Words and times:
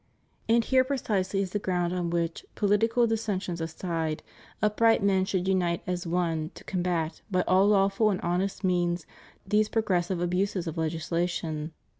And 0.49 0.63
here 0.65 0.81
is 0.81 0.87
precisely 0.87 1.43
the 1.43 1.59
ground 1.59 1.93
on 1.93 2.09
which, 2.09 2.43
pohtical 2.55 3.07
dissensions 3.07 3.61
aside, 3.61 4.23
upright 4.59 5.03
men 5.03 5.25
should 5.25 5.47
unite 5.47 5.83
as 5.85 6.07
one 6.07 6.49
to 6.55 6.63
combat, 6.63 7.21
by 7.29 7.43
all 7.47 7.67
lawful 7.67 8.09
and 8.09 8.19
honest 8.21 8.63
means, 8.63 9.05
these 9.45 9.69
progressive 9.69 10.19
abuses 10.19 10.65
of 10.65 10.75
legislation. 10.75 11.73